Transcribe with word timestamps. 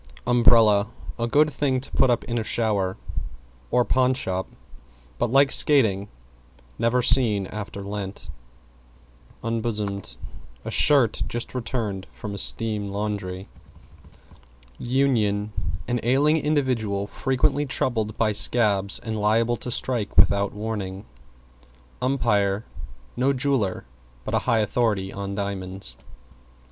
=UMBRELLA= 0.25 0.87
A 1.19 1.27
good 1.27 1.51
thing 1.51 1.79
to 1.79 1.91
put 1.91 2.09
up 2.09 2.23
in 2.23 2.39
a 2.39 2.43
shower 2.43 2.97
or 3.69 3.85
pawn 3.85 4.15
shop; 4.15 4.47
but, 5.19 5.31
like 5.31 5.51
skating, 5.51 6.07
never 6.79 7.03
seen 7.03 7.45
after 7.45 7.81
Lent. 7.83 8.31
=UNBOSOMED= 9.43 10.17
A 10.65 10.71
shirt 10.71 11.21
just 11.27 11.53
returned 11.53 12.07
from 12.13 12.33
a 12.33 12.39
steam 12.39 12.87
laundry. 12.87 13.47
=UNION= 14.79 15.53
An 15.87 15.99
ailing 16.01 16.37
individual 16.37 17.05
frequently 17.05 17.67
troubled 17.67 18.17
by 18.17 18.31
scabs 18.31 18.97
and 18.97 19.15
liable 19.15 19.57
to 19.57 19.69
strike 19.69 20.17
without 20.17 20.51
warning. 20.51 21.05
=UMPIRE= 22.01 22.63
No 23.15 23.33
jeweler, 23.33 23.85
but 24.25 24.33
a 24.33 24.39
high 24.49 24.61
authority 24.61 25.13
on 25.13 25.35
diamonds. 25.35 25.95